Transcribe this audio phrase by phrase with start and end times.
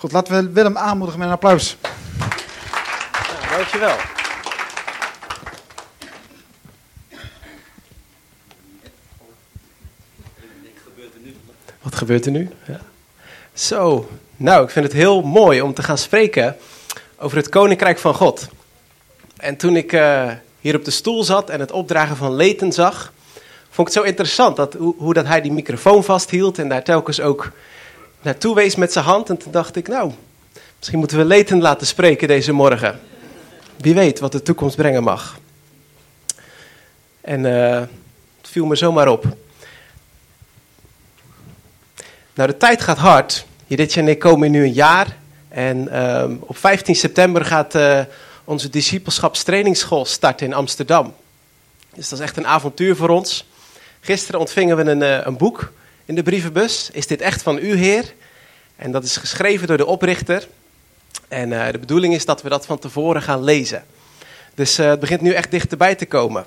[0.00, 1.76] Goed, laten we Willem aanmoedigen met een applaus.
[2.20, 3.96] Nou, dankjewel.
[11.82, 12.50] Wat gebeurt er nu?
[12.66, 12.80] Ja.
[13.52, 16.56] Zo, nou, ik vind het heel mooi om te gaan spreken
[17.18, 18.48] over het Koninkrijk van God.
[19.36, 20.30] En toen ik uh,
[20.60, 23.12] hier op de stoel zat en het opdragen van Leten zag,
[23.70, 26.84] vond ik het zo interessant dat, hoe, hoe dat hij die microfoon vasthield en daar
[26.84, 27.52] telkens ook
[28.22, 29.28] naartoe wees met zijn hand.
[29.28, 30.12] En toen dacht ik, nou,
[30.78, 33.00] misschien moeten we Leten laten spreken deze morgen.
[33.76, 35.38] Wie weet wat de toekomst brengen mag.
[37.20, 37.80] En uh,
[38.40, 39.24] het viel me zomaar op.
[42.34, 43.46] Nou, de tijd gaat hard.
[43.66, 45.16] Judith en ik komen nu een jaar.
[45.48, 48.00] En um, op 15 september gaat uh,
[48.44, 51.14] onze discipelschapstrainingsschool starten in Amsterdam.
[51.94, 53.48] Dus dat is echt een avontuur voor ons.
[54.00, 55.72] Gisteren ontvingen we een, uh, een boek
[56.10, 56.90] in de brievenbus.
[56.92, 58.14] Is dit echt van u, Heer?
[58.76, 60.48] En dat is geschreven door de oprichter.
[61.28, 63.84] En uh, de bedoeling is dat we dat van tevoren gaan lezen.
[64.54, 66.44] Dus uh, het begint nu echt dichterbij te komen.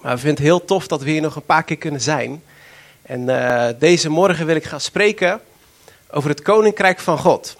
[0.00, 2.42] Maar we vinden het heel tof dat we hier nog een paar keer kunnen zijn.
[3.02, 5.40] En uh, deze morgen wil ik gaan spreken
[6.10, 7.56] over het Koninkrijk van God.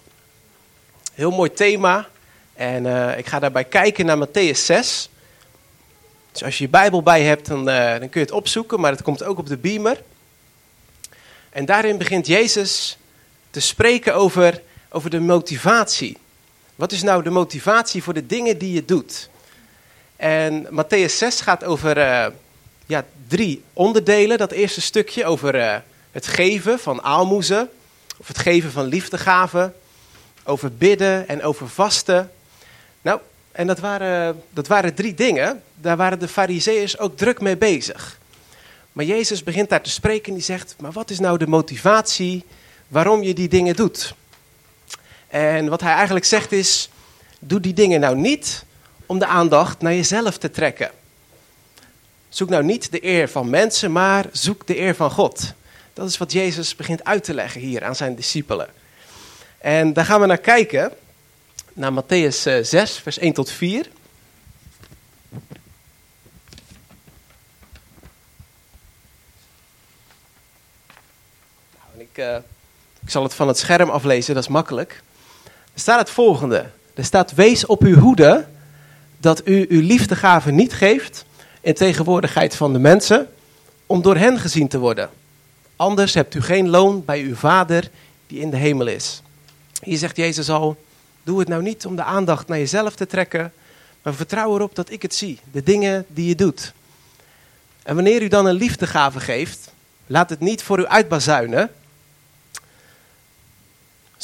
[1.13, 2.07] Heel mooi thema.
[2.53, 2.85] En
[3.17, 5.09] ik ga daarbij kijken naar Matthäus 6.
[6.31, 8.79] Dus als je je Bijbel bij hebt, dan, dan kun je het opzoeken.
[8.79, 9.97] Maar het komt ook op de beamer.
[11.53, 12.97] En daarin begint Jezus
[13.49, 16.17] te spreken over, over de motivatie.
[16.75, 19.29] Wat is nou de motivatie voor de dingen die je doet?
[20.15, 22.25] En Matthäus 6 gaat over uh,
[22.85, 24.37] ja, drie onderdelen.
[24.37, 25.75] Dat eerste stukje over uh,
[26.11, 27.69] het geven van aalmoezen,
[28.17, 29.75] of het geven van liefdegaven,
[30.43, 32.31] over bidden en over vasten.
[33.01, 33.19] Nou,
[33.51, 35.63] en dat waren, dat waren drie dingen.
[35.75, 38.21] Daar waren de fariseeërs ook druk mee bezig.
[38.93, 42.45] Maar Jezus begint daar te spreken en die zegt, maar wat is nou de motivatie
[42.87, 44.13] waarom je die dingen doet?
[45.27, 46.89] En wat hij eigenlijk zegt is,
[47.39, 48.65] doe die dingen nou niet
[49.05, 50.91] om de aandacht naar jezelf te trekken.
[52.29, 55.53] Zoek nou niet de eer van mensen, maar zoek de eer van God.
[55.93, 58.67] Dat is wat Jezus begint uit te leggen hier aan zijn discipelen.
[59.57, 60.91] En daar gaan we naar kijken,
[61.73, 63.87] naar Matthäus 6, eh, vers 1 tot 4.
[72.23, 72.35] Uh,
[73.03, 75.03] ik zal het van het scherm aflezen, dat is makkelijk.
[75.73, 76.65] Er staat het volgende.
[76.93, 78.45] Er staat, wees op uw hoede
[79.17, 81.25] dat u uw liefdegave niet geeft
[81.61, 83.29] in tegenwoordigheid van de mensen,
[83.85, 85.09] om door hen gezien te worden.
[85.75, 87.89] Anders hebt u geen loon bij uw vader
[88.27, 89.21] die in de hemel is.
[89.81, 90.77] Hier zegt Jezus al,
[91.23, 93.53] doe het nou niet om de aandacht naar jezelf te trekken,
[94.01, 96.73] maar vertrouw erop dat ik het zie, de dingen die je doet.
[97.83, 99.71] En wanneer u dan een liefdegave geeft,
[100.07, 101.71] laat het niet voor u uitbazuinen,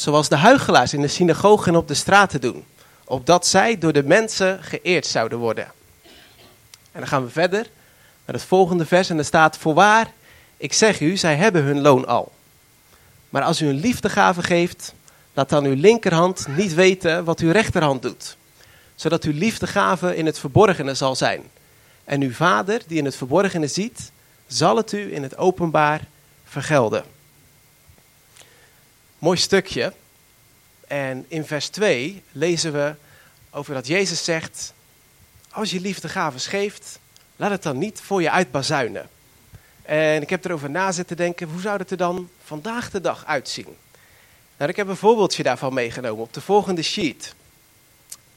[0.00, 2.64] zoals de huigelaars in de synagogen en op de straten doen,
[3.04, 5.72] opdat zij door de mensen geëerd zouden worden.
[6.92, 7.66] En dan gaan we verder
[8.24, 10.12] naar het volgende vers en er staat, voorwaar,
[10.56, 12.32] ik zeg u, zij hebben hun loon al.
[13.28, 14.94] Maar als u een liefdegave geeft,
[15.34, 18.36] laat dan uw linkerhand niet weten wat uw rechterhand doet,
[18.94, 21.42] zodat uw liefdegave in het verborgene zal zijn.
[22.04, 24.12] En uw vader, die in het verborgene ziet,
[24.46, 26.00] zal het u in het openbaar
[26.44, 27.04] vergelden.
[29.20, 29.92] Mooi stukje.
[30.86, 32.94] En in vers 2 lezen we
[33.50, 34.72] over dat Jezus zegt:
[35.50, 36.98] Als je liefdegaven geeft,
[37.36, 39.08] laat het dan niet voor je uitbazuinen.
[39.82, 43.26] En ik heb erover na zitten denken: hoe zou het er dan vandaag de dag
[43.26, 43.76] uitzien?
[44.56, 47.34] Nou, ik heb een voorbeeldje daarvan meegenomen op de volgende sheet.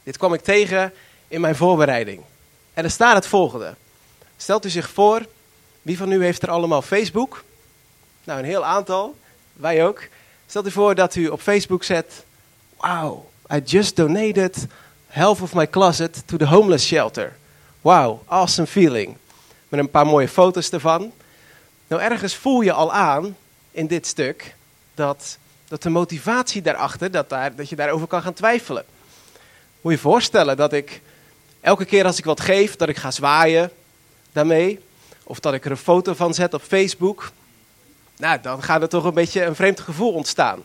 [0.02, 0.92] Dit kwam ik tegen
[1.28, 2.22] in mijn voorbereiding.
[2.74, 3.74] En er staat het volgende.
[4.36, 5.26] Stelt u zich voor,
[5.82, 7.44] wie van u heeft er allemaal Facebook?
[8.24, 9.16] Nou, een heel aantal.
[9.52, 10.08] Wij ook.
[10.54, 12.24] Stel u voor dat u op Facebook zet:
[12.76, 14.66] Wow, I just donated
[15.06, 17.36] half of my closet to the homeless shelter.
[17.80, 19.16] Wow, awesome feeling.
[19.68, 21.12] Met een paar mooie foto's ervan.
[21.86, 23.36] Nou, ergens voel je al aan
[23.70, 24.54] in dit stuk
[24.94, 25.38] dat,
[25.68, 28.84] dat de motivatie daarachter, dat, daar, dat je daarover kan gaan twijfelen.
[29.80, 31.00] Moet je je voorstellen dat ik
[31.60, 33.70] elke keer als ik wat geef, dat ik ga zwaaien
[34.32, 34.80] daarmee.
[35.22, 37.32] Of dat ik er een foto van zet op Facebook.
[38.16, 40.62] Nou, dan gaat er toch een beetje een vreemd gevoel ontstaan.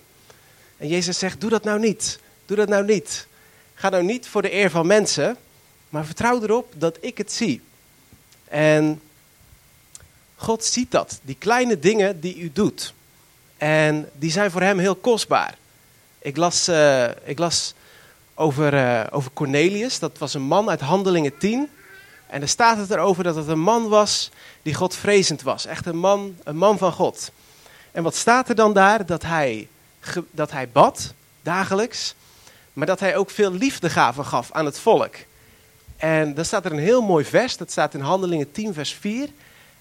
[0.77, 2.19] En Jezus zegt, doe dat nou niet.
[2.45, 3.27] Doe dat nou niet.
[3.73, 5.37] Ga nou niet voor de eer van mensen,
[5.89, 7.61] maar vertrouw erop dat ik het zie.
[8.47, 9.01] En
[10.35, 12.93] God ziet dat, die kleine dingen die u doet.
[13.57, 15.57] En die zijn voor hem heel kostbaar.
[16.19, 17.73] Ik las, uh, ik las
[18.33, 21.69] over, uh, over Cornelius, dat was een man uit Handelingen 10.
[22.27, 24.29] En er staat het erover dat het een man was
[24.61, 25.65] die Godvrezend was.
[25.65, 27.31] Echt een man, een man van God.
[27.91, 29.05] En wat staat er dan daar?
[29.05, 29.67] Dat hij,
[30.31, 32.15] dat hij bad, dagelijks,
[32.73, 35.15] maar dat hij ook veel liefdegaven gaf aan het volk.
[35.97, 39.29] En dan staat er een heel mooi vers, dat staat in Handelingen 10, vers 4.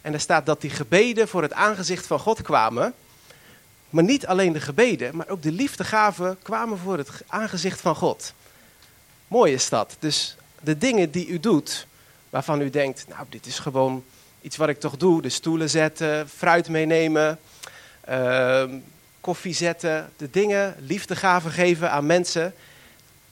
[0.01, 2.95] En daar staat dat die gebeden voor het aangezicht van God kwamen.
[3.91, 8.33] Maar niet alleen de gebeden, maar ook de liefdegaven kwamen voor het aangezicht van God.
[9.29, 9.97] Mooi is dat.
[9.99, 11.87] Dus de dingen die u doet,
[12.31, 14.05] waarvan u denkt, nou dit is gewoon
[14.41, 15.23] iets wat ik toch doe.
[15.23, 17.39] De stoelen zetten, fruit meenemen,
[18.11, 18.65] uh,
[19.21, 20.13] koffie zetten.
[20.17, 22.55] De dingen, liefdegaven geven aan mensen.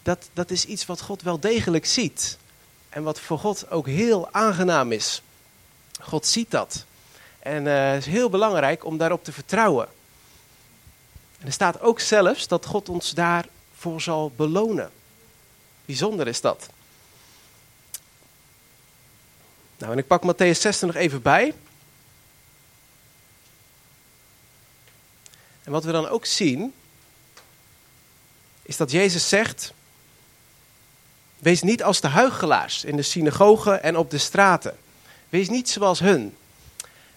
[0.03, 2.39] Dat, dat is iets wat God wel degelijk ziet.
[2.89, 5.23] En wat voor God ook heel aangenaam is.
[6.01, 6.85] God ziet dat.
[7.39, 9.89] En uh, het is heel belangrijk om daarop te vertrouwen.
[11.39, 14.91] En er staat ook zelfs dat God ons daarvoor zal belonen.
[15.85, 16.69] Bijzonder is dat.
[19.79, 21.55] Nou, en ik pak Matthäus 16 nog even bij.
[25.67, 26.75] En wat we dan ook zien,
[28.63, 29.73] is dat Jezus zegt:
[31.39, 34.77] Wees niet als de huichelaars in de synagogen en op de straten.
[35.29, 36.37] Wees niet zoals hun.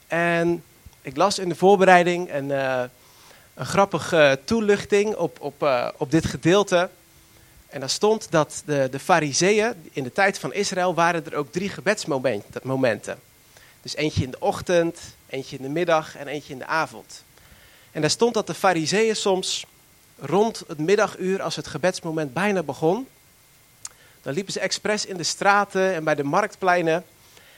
[0.07, 0.63] En
[1.01, 2.83] ik las in de voorbereiding een, uh,
[3.53, 6.89] een grappige toelichting op, op, uh, op dit gedeelte.
[7.67, 11.51] En daar stond dat de, de fariseeën, in de tijd van Israël, waren er ook
[11.51, 13.19] drie gebedsmomenten.
[13.81, 17.23] Dus eentje in de ochtend, eentje in de middag en eentje in de avond.
[17.91, 19.65] En daar stond dat de fariseeën soms
[20.19, 23.07] rond het middaguur, als het gebedsmoment bijna begon,
[24.21, 27.05] dan liepen ze expres in de straten en bij de marktpleinen.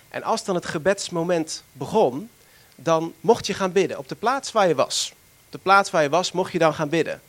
[0.09, 2.29] En als dan het gebedsmoment begon,
[2.75, 5.13] dan mocht je gaan bidden op de plaats waar je was.
[5.45, 7.21] Op de plaats waar je was, mocht je dan gaan bidden.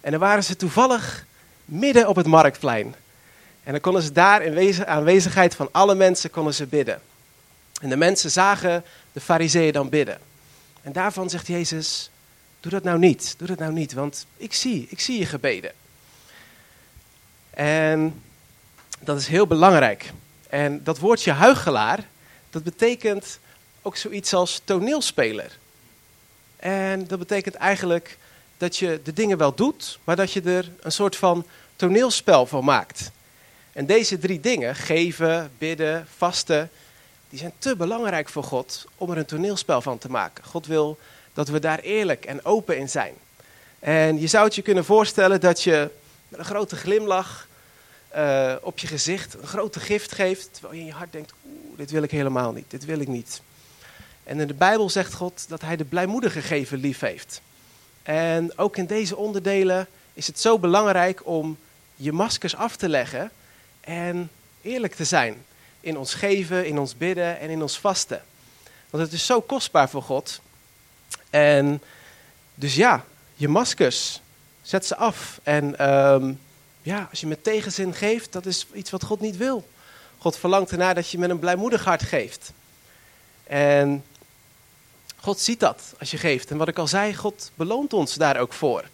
[0.00, 1.24] En dan waren ze toevallig
[1.64, 2.94] midden op het marktplein.
[3.64, 7.00] En dan konden ze daar in aanwezigheid van alle mensen konden ze bidden.
[7.80, 10.18] En de mensen zagen de fariseeën dan bidden.
[10.82, 12.10] En daarvan zegt Jezus,
[12.60, 15.72] doe dat nou niet, doe dat nou niet, want ik zie, ik zie je gebeden.
[17.50, 18.22] En
[19.00, 20.12] dat is heel belangrijk.
[20.48, 22.04] En dat woordje huigelaar,
[22.50, 23.38] dat betekent
[23.82, 25.58] ook zoiets als toneelspeler.
[26.56, 28.18] En dat betekent eigenlijk
[28.56, 32.64] dat je de dingen wel doet, maar dat je er een soort van toneelspel van
[32.64, 33.10] maakt.
[33.72, 36.70] En deze drie dingen, geven, bidden, vasten,
[37.28, 40.44] die zijn te belangrijk voor God om er een toneelspel van te maken.
[40.44, 40.98] God wil
[41.36, 43.14] dat we daar eerlijk en open in zijn.
[43.78, 45.90] En je zou het je kunnen voorstellen dat je
[46.28, 47.48] met een grote glimlach
[48.16, 51.76] uh, op je gezicht een grote gift geeft, terwijl je in je hart denkt, oeh,
[51.76, 53.40] dit wil ik helemaal niet, dit wil ik niet.
[54.24, 57.40] En in de Bijbel zegt God dat hij de blijmoedige geven lief heeft.
[58.02, 61.58] En ook in deze onderdelen is het zo belangrijk om
[61.96, 63.30] je maskers af te leggen
[63.80, 64.30] en
[64.62, 65.44] eerlijk te zijn
[65.80, 68.22] in ons geven, in ons bidden en in ons vasten.
[68.90, 70.40] Want het is zo kostbaar voor God.
[71.30, 71.82] En
[72.54, 74.20] dus ja, je maskers,
[74.62, 75.40] zet ze af.
[75.42, 76.40] En um,
[76.82, 79.68] ja, als je met tegenzin geeft, dat is iets wat God niet wil.
[80.18, 82.52] God verlangt ernaar dat je met een blijmoedig hart geeft.
[83.44, 84.04] En
[85.16, 86.50] God ziet dat als je geeft.
[86.50, 88.84] En wat ik al zei, God beloont ons daar ook voor.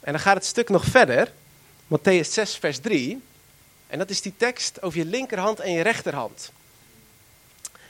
[0.00, 1.32] En dan gaat het stuk nog verder.
[1.86, 3.22] Matthäus 6, vers 3.
[3.86, 6.52] En dat is die tekst over je linkerhand en je rechterhand.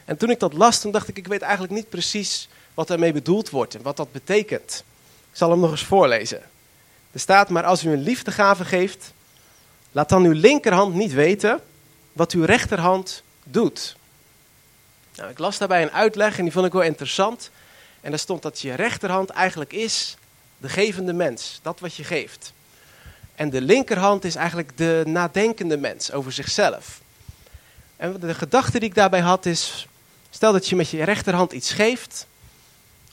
[0.05, 3.13] En toen ik dat las, toen dacht ik, ik weet eigenlijk niet precies wat daarmee
[3.13, 4.85] bedoeld wordt en wat dat betekent.
[5.31, 6.43] Ik zal hem nog eens voorlezen.
[7.13, 9.13] Er staat, maar als u een liefdegave geeft,
[9.93, 11.61] laat dan uw linkerhand niet weten
[12.13, 13.97] wat uw rechterhand doet.
[15.15, 17.51] Nou, ik las daarbij een uitleg en die vond ik wel interessant.
[18.01, 20.17] En daar stond dat je rechterhand eigenlijk is
[20.59, 22.53] de gevende mens, dat wat je geeft.
[23.35, 27.01] En de linkerhand is eigenlijk de nadenkende mens over zichzelf.
[27.97, 29.89] En de gedachte die ik daarbij had is,
[30.31, 32.27] stel dat je met je rechterhand iets geeft,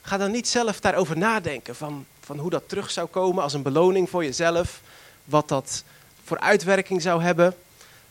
[0.02, 3.62] ga dan niet zelf daarover nadenken van van hoe dat terug zou komen als een
[3.62, 4.80] beloning voor jezelf,
[5.24, 5.84] wat dat
[6.24, 7.56] voor uitwerking zou hebben.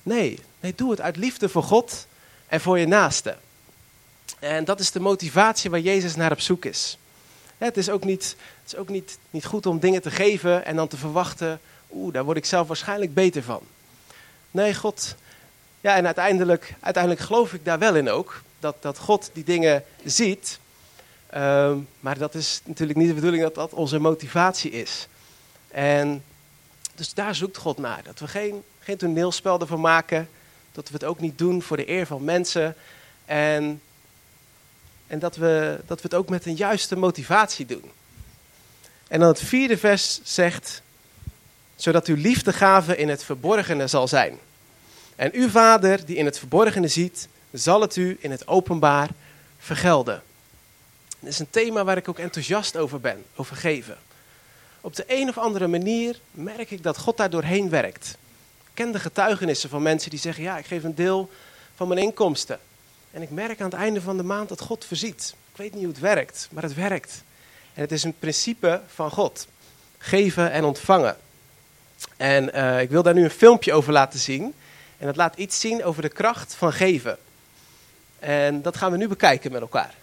[0.03, 2.07] Nee, nee, doe het uit liefde voor God
[2.47, 3.35] en voor je naaste.
[4.39, 6.97] En dat is de motivatie waar Jezus naar op zoek is.
[7.57, 10.75] Het is ook niet, het is ook niet, niet goed om dingen te geven en
[10.75, 11.59] dan te verwachten,
[11.91, 13.61] oeh, daar word ik zelf waarschijnlijk beter van.
[14.51, 15.15] Nee, God,
[15.81, 19.83] ja, en uiteindelijk, uiteindelijk geloof ik daar wel in ook, dat, dat God die dingen
[20.03, 20.59] ziet
[21.31, 25.07] Ehm, maar dat is natuurlijk niet de bedoeling dat dat onze motivatie is.
[25.67, 26.23] En
[26.95, 28.03] dus daar zoekt God naar.
[28.03, 30.29] Dat we geen, geen toneelspel ervan maken.
[30.71, 32.75] Dat we het ook niet doen voor de eer van mensen.
[33.25, 33.81] En,
[35.07, 37.91] en dat, we, dat we het ook met een juiste motivatie doen.
[39.07, 40.81] En dan het vierde vers zegt,
[41.75, 44.37] zodat uw liefdegave in het verborgene zal zijn.
[45.15, 49.09] En uw vader die in het verborgene ziet, zal het u in het openbaar
[49.57, 50.23] vergelden.
[51.21, 53.97] Dat is een thema waar ik ook enthousiast over ben, over geven.
[54.81, 58.17] Op de een of andere manier merk ik dat God daar doorheen werkt.
[58.63, 61.29] Ik ken de getuigenissen van mensen die zeggen: Ja, ik geef een deel
[61.75, 62.59] van mijn inkomsten.
[63.11, 65.35] En ik merk aan het einde van de maand dat God voorziet.
[65.51, 67.23] Ik weet niet hoe het werkt, maar het werkt.
[67.73, 69.47] En het is een principe van God:
[69.97, 71.17] geven en ontvangen.
[72.17, 74.53] En eh, ik wil daar nu een filmpje over laten zien.
[74.97, 77.17] En dat laat iets zien over de kracht van geven.
[78.19, 79.93] En dat gaan we nu bekijken met elkaar.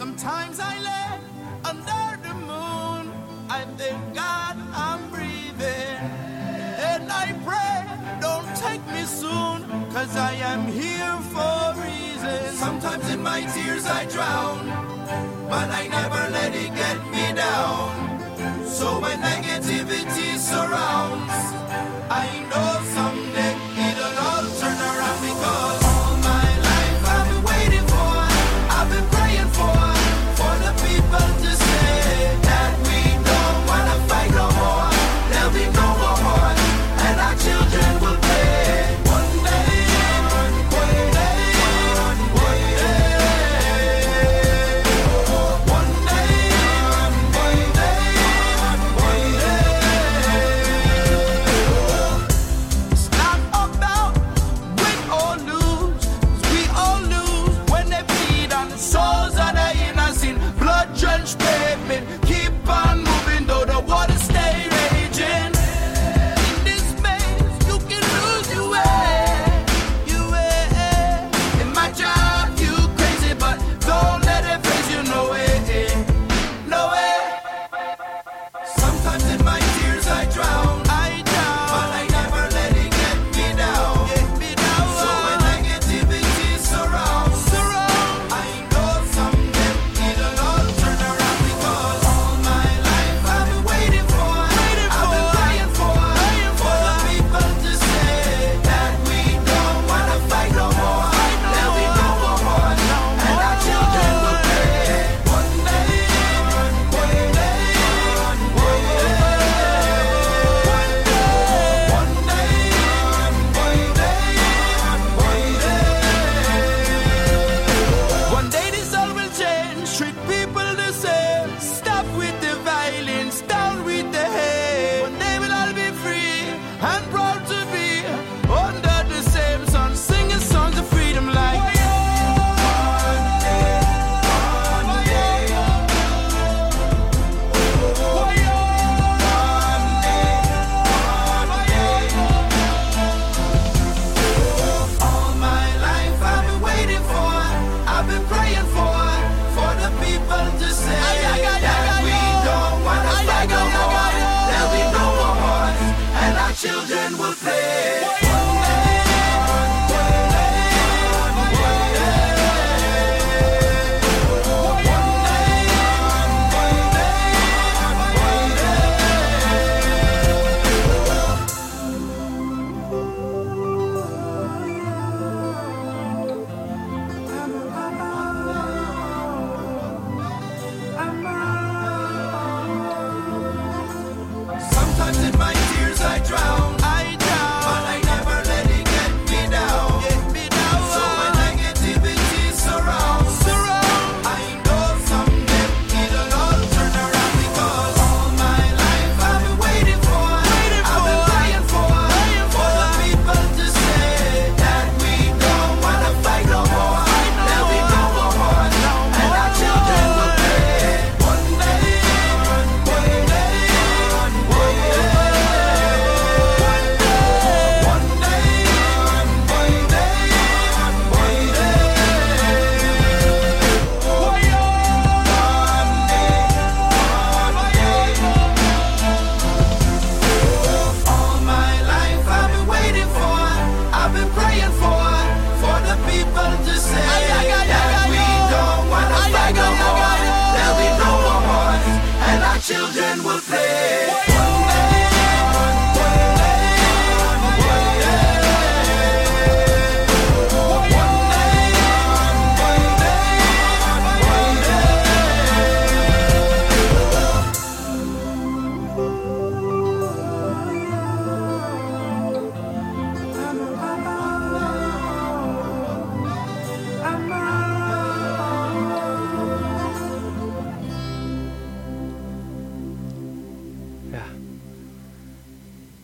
[0.00, 1.20] Sometimes I lay
[1.62, 3.12] under the moon.
[3.50, 6.00] I thank God I'm breathing.
[6.90, 7.84] And I pray,
[8.18, 12.56] don't take me soon, cause I am here for a reason.
[12.56, 14.64] Sometimes in my tears I drown,
[15.50, 18.64] but I never let it get me down.
[18.66, 21.49] So when negativity surrounds,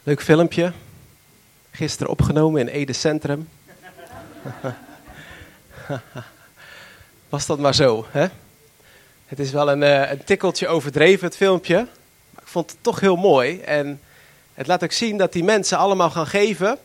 [0.06, 0.72] Leuk filmpje.
[1.70, 3.48] Gisteren opgenomen in Ede Centrum.
[7.28, 8.26] Was dat maar zo, hè?
[9.26, 11.76] Het is wel een, uh, een tikkeltje overdreven, het filmpje.
[12.30, 13.60] Maar ik vond het toch heel mooi.
[13.60, 14.00] En
[14.54, 16.78] het laat ook zien dat die mensen allemaal gaan geven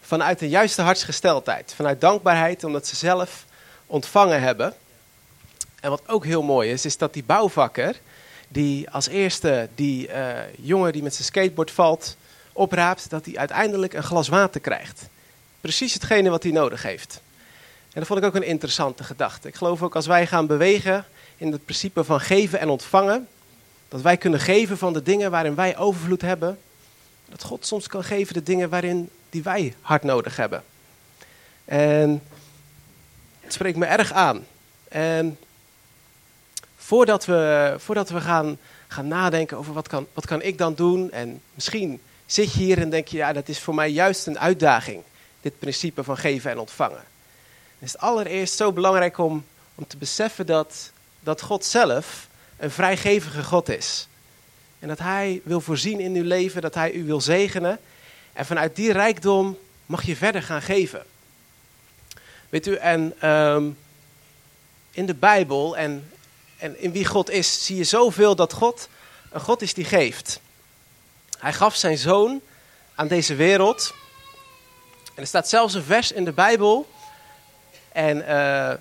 [0.00, 1.72] vanuit de juiste hartsgesteldheid.
[1.76, 3.44] Vanuit dankbaarheid, omdat ze zelf
[3.86, 4.74] ontvangen hebben.
[5.80, 8.00] En wat ook heel mooi is, is dat die bouwvakker,
[8.48, 12.16] die als eerste die uh, jongen die met zijn skateboard valt,
[12.52, 15.08] opraapt, dat hij uiteindelijk een glas water krijgt.
[15.60, 17.20] Precies hetgene wat hij nodig heeft.
[17.92, 19.48] En dat vond ik ook een interessante gedachte.
[19.48, 21.04] Ik geloof ook als wij gaan bewegen
[21.36, 23.28] in het principe van geven en ontvangen,
[23.88, 26.58] dat wij kunnen geven van de dingen waarin wij overvloed hebben,
[27.28, 30.64] dat God soms kan geven de dingen waarin die wij hard nodig hebben.
[31.64, 32.22] En
[33.40, 34.46] het spreekt me erg aan.
[34.88, 35.38] En
[36.76, 41.10] voordat we, voordat we gaan, gaan nadenken over wat kan, wat kan ik dan doen,
[41.10, 42.00] en misschien
[42.32, 45.02] zit je hier en denk je, ja, dat is voor mij juist een uitdaging,
[45.40, 47.04] dit principe van geven en ontvangen.
[47.78, 49.44] Het is allereerst zo belangrijk om,
[49.74, 54.08] om te beseffen dat, dat God zelf een vrijgevige God is.
[54.78, 57.78] En dat Hij wil voorzien in uw leven, dat Hij u wil zegenen.
[58.32, 61.04] En vanuit die rijkdom mag je verder gaan geven.
[62.48, 63.78] Weet u, en um,
[64.90, 66.10] in de Bijbel en,
[66.56, 68.88] en in wie God is, zie je zoveel dat God
[69.30, 70.40] een God is die geeft.
[71.40, 72.40] Hij gaf zijn zoon
[72.94, 73.94] aan deze wereld.
[75.14, 76.88] En er staat zelfs een vers in de Bijbel.
[77.92, 78.72] En uh,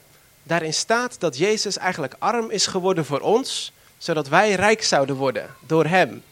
[0.44, 5.56] daarin staat dat Jezus eigenlijk arm is geworden voor ons, zodat wij rijk zouden worden
[5.60, 6.24] door Hem.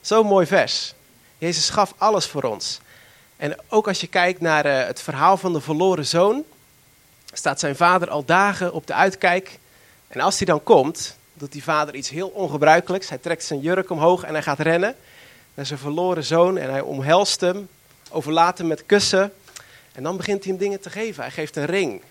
[0.00, 0.94] Zo'n mooi vers.
[1.38, 2.80] Jezus gaf alles voor ons.
[3.36, 6.44] En ook als je kijkt naar uh, het verhaal van de verloren zoon,
[7.32, 9.58] staat zijn vader al dagen op de uitkijk.
[10.08, 13.08] En als hij dan komt, doet die vader iets heel ongebruikelijks.
[13.08, 14.96] Hij trekt zijn jurk omhoog en hij gaat rennen
[15.54, 17.68] naar zijn verloren zoon en hij omhelst hem,
[18.10, 19.32] overlaat hem met kussen.
[19.92, 21.22] En dan begint hij hem dingen te geven.
[21.22, 22.02] Hij geeft een ring,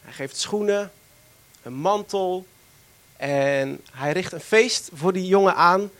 [0.00, 0.92] hij geeft schoenen,
[1.62, 2.46] een mantel.
[3.16, 5.90] En hij richt een feest voor die jongen aan,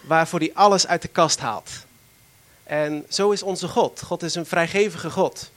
[0.00, 1.70] waarvoor hij alles uit de kast haalt.
[2.64, 4.02] En zo is onze God.
[4.02, 5.50] God is een vrijgevige God.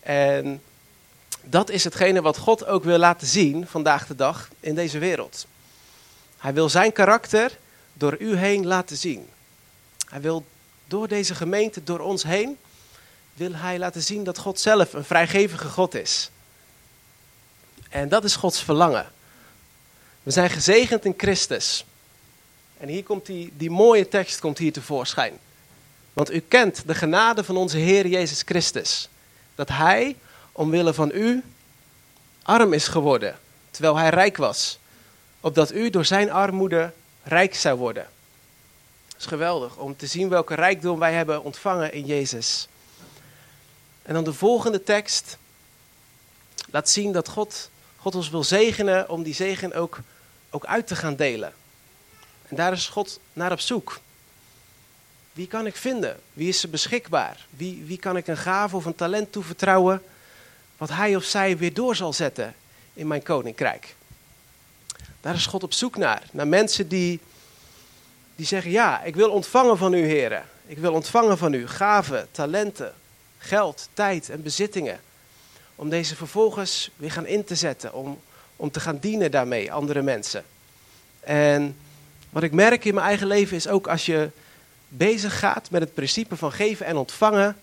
[0.00, 0.62] En
[1.42, 5.46] dat is hetgene wat God ook wil laten zien vandaag de dag in deze wereld.
[6.38, 7.58] Hij wil zijn karakter
[7.92, 9.28] door u heen laten zien.
[10.10, 10.44] Hij wil
[10.86, 12.58] door deze gemeente, door ons heen,
[13.34, 16.30] wil hij laten zien dat God zelf een vrijgevige God is.
[17.88, 19.12] En dat is Gods verlangen.
[20.22, 21.84] We zijn gezegend in Christus.
[22.78, 25.38] En hier komt die, die mooie tekst komt hier tevoorschijn.
[26.12, 29.08] Want u kent de genade van onze Heer Jezus Christus.
[29.54, 30.16] Dat Hij,
[30.52, 31.42] omwille van u,
[32.42, 33.38] arm is geworden,
[33.70, 34.78] terwijl Hij rijk was.
[35.40, 36.92] Opdat u door Zijn armoede
[37.22, 38.08] rijk zou worden.
[39.20, 42.68] Is geweldig om te zien welke rijkdom wij hebben ontvangen in Jezus.
[44.02, 45.36] En dan de volgende tekst
[46.70, 49.98] laat zien dat God, God ons wil zegenen om die zegen ook,
[50.50, 51.52] ook uit te gaan delen.
[52.48, 54.00] En daar is God naar op zoek.
[55.32, 56.20] Wie kan ik vinden?
[56.32, 57.46] Wie is er beschikbaar?
[57.50, 60.02] Wie, wie kan ik een gave of een talent toevertrouwen
[60.76, 62.54] wat hij of zij weer door zal zetten
[62.92, 63.94] in mijn koninkrijk?
[65.20, 66.22] Daar is God op zoek naar.
[66.32, 67.20] Naar mensen die,
[68.40, 70.44] die zeggen, ja, ik wil ontvangen van u, heren.
[70.66, 72.92] Ik wil ontvangen van u gaven, talenten,
[73.38, 75.00] geld, tijd en bezittingen.
[75.74, 78.20] Om deze vervolgens weer gaan in te zetten, om,
[78.56, 80.44] om te gaan dienen daarmee, andere mensen.
[81.20, 81.76] En
[82.30, 84.30] wat ik merk in mijn eigen leven is ook als je
[84.88, 87.56] bezig gaat met het principe van geven en ontvangen,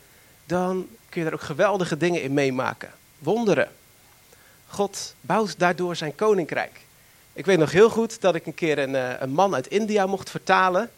[0.46, 2.92] dan kun je er ook geweldige dingen in meemaken.
[3.20, 3.70] Wonderen.
[4.68, 6.80] God bouwt daardoor zijn koninkrijk.
[7.38, 10.06] Ik weet nog heel goed dat ik een keer een, eh, een man uit India
[10.06, 10.90] mocht vertalen.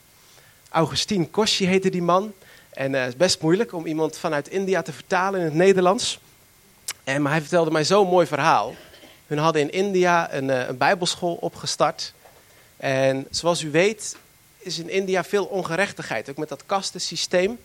[0.70, 2.34] Augustine Koshi heette die man.
[2.70, 6.20] En uh, het is best moeilijk om iemand vanuit India te vertalen in het Nederlands.
[7.04, 8.76] En, maar hij vertelde mij zo'n mooi verhaal.
[9.28, 12.14] Hun hadden in India een, uh, een bijbelschool opgestart.
[12.78, 14.18] En zoals u weet
[14.58, 17.60] is in India veel ongerechtigheid, ook met dat kastensysteem.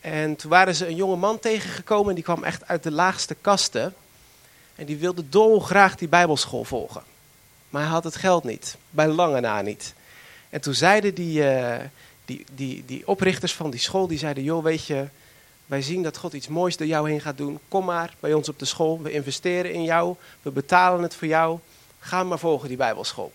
[0.00, 3.94] En toen waren ze een jonge man tegengekomen, die kwam echt uit de laagste kasten.
[4.74, 7.14] En die wilde dolgraag die bijbelschool volgen.
[7.70, 9.94] Maar hij had het geld niet, bij lange na niet.
[10.50, 11.74] En toen zeiden die, uh,
[12.24, 15.06] die, die, die oprichters van die school, die zeiden, joh weet je,
[15.66, 17.58] wij zien dat God iets moois door jou heen gaat doen.
[17.68, 21.28] Kom maar bij ons op de school, we investeren in jou, we betalen het voor
[21.28, 21.58] jou.
[21.98, 23.32] Ga maar volgen die bijbelschool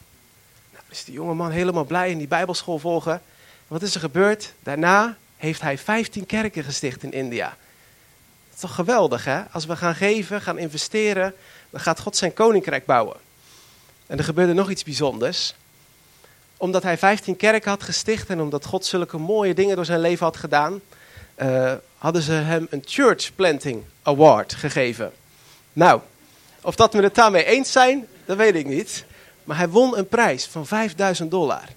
[0.92, 3.22] is die jonge man helemaal blij in die bijbelschool volgen.
[3.68, 4.54] Wat is er gebeurd?
[4.60, 7.48] Daarna heeft hij 15 kerken gesticht in India.
[7.48, 9.44] Dat is toch geweldig, hè?
[9.52, 11.34] Als we gaan geven, gaan investeren,
[11.70, 13.18] dan gaat God zijn koninkrijk bouwen.
[14.12, 15.56] En er gebeurde nog iets bijzonders.
[16.58, 20.26] omdat hij 15 kerken had gesticht en omdat God zulke mooie dingen door zijn leven
[20.26, 20.82] had gedaan,
[21.36, 25.12] eh, hadden ze hem een Church Planting Award gegeven.
[25.74, 26.02] Nou,
[26.62, 29.06] of dat we het daarmee eens zijn, dat weet ik niet.
[29.44, 31.68] Maar hij won een prijs van 5000 dollar.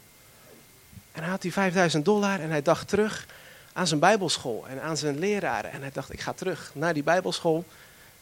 [1.12, 3.26] En hij had die 5000 dollar en hij dacht terug
[3.72, 5.72] aan zijn bijbelschool en aan zijn leraren.
[5.72, 7.64] En hij dacht, ik ga terug naar die bijbelschool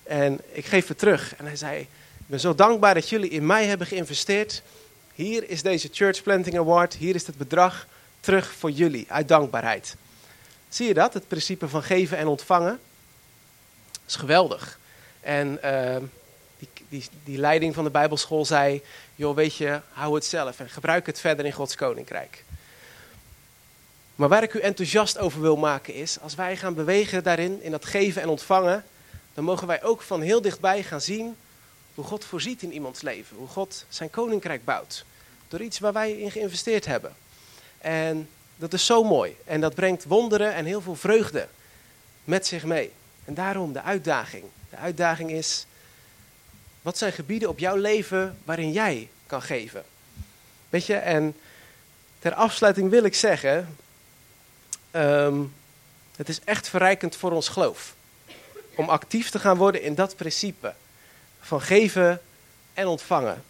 [0.03, 1.35] en ik geef het terug.
[1.37, 1.89] En hij zei,
[2.33, 4.63] ben zo dankbaar dat jullie in mij hebben geïnvesteerd.
[5.15, 7.87] Hier is deze Church Planting Award, hier is het bedrag
[8.21, 9.97] terug voor jullie, uit dankbaarheid.
[10.69, 12.81] Zie je dat, het principe van geven en ontvangen?
[13.91, 14.79] Dat is geweldig.
[15.21, 15.97] En uh,
[16.59, 18.83] die, die, die leiding van de bijbelschool zei,
[19.15, 22.45] joh weet je, hou het zelf en gebruik het verder in Gods koninkrijk.
[24.15, 27.71] Maar waar ik u enthousiast over wil maken is, als wij gaan bewegen daarin, in
[27.71, 28.85] dat geven en ontvangen,
[29.35, 31.37] dan mogen wij ook van heel dichtbij gaan zien
[31.95, 33.37] hoe God voorziet in iemands leven.
[33.37, 35.05] Hoe God zijn koninkrijk bouwt.
[35.49, 37.15] Door iets waar wij in geïnvesteerd hebben.
[37.79, 39.37] En dat is zo mooi.
[39.45, 41.49] En dat brengt wonderen en heel veel vreugde
[42.25, 42.93] met zich mee.
[43.25, 44.45] En daarom de uitdaging.
[44.71, 45.67] De uitdaging is,
[46.83, 49.85] wat zijn gebieden op jouw leven waarin jij kan geven?
[50.69, 51.37] Weet je, en
[52.19, 53.77] ter afsluiting wil ik zeggen,
[54.93, 55.55] um,
[56.17, 57.95] het is echt verrijkend voor ons geloof.
[58.75, 60.75] Om actief te gaan worden in dat principe
[61.43, 62.21] van geven
[62.75, 63.43] en ontvangen.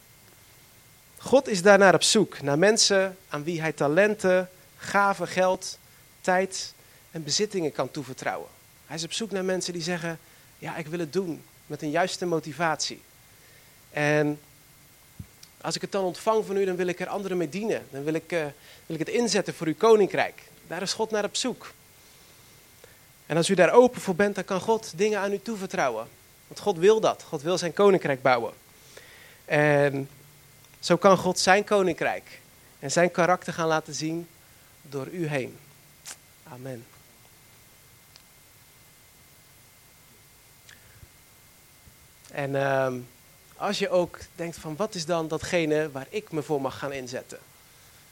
[1.18, 5.78] God is daarnaar op zoek, naar mensen aan wie hij talenten, gaven, geld,
[6.20, 6.74] tijd
[7.10, 8.48] en bezittingen kan toevertrouwen.
[8.86, 10.18] Hij is op zoek naar mensen die zeggen,
[10.58, 13.02] ja, ik wil het doen met een juiste motivatie.
[13.90, 14.40] En
[15.60, 17.86] als ik het dan ontvang van u, dan wil ik er anderen mee dienen.
[17.90, 18.40] Dan wil ik, uh,
[18.86, 20.42] wil ik het inzetten voor uw koninkrijk.
[20.66, 21.72] Daar is God naar op zoek.
[23.26, 26.08] En als u daar open voor bent, dan kan God dingen aan u toevertrouwen.
[26.52, 27.22] Want God wil dat.
[27.22, 28.52] God wil zijn koninkrijk bouwen.
[29.44, 30.08] En
[30.80, 32.40] zo kan God zijn koninkrijk
[32.78, 34.28] en zijn karakter gaan laten zien
[34.82, 35.58] door u heen.
[36.48, 36.86] Amen.
[42.30, 42.92] En uh,
[43.56, 46.92] als je ook denkt van wat is dan datgene waar ik me voor mag gaan
[46.92, 47.38] inzetten.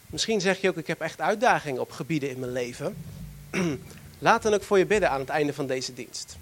[0.07, 2.97] Misschien zeg je ook ik heb echt uitdagingen op gebieden in mijn leven.
[4.19, 6.37] Laat dan ook voor je bidden aan het einde van deze dienst.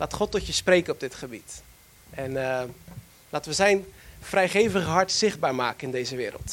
[0.00, 1.62] Laat God tot je spreken op dit gebied.
[2.10, 2.62] En uh,
[3.30, 3.84] laten we zijn
[4.20, 6.48] vrijgevige hart zichtbaar maken in deze wereld.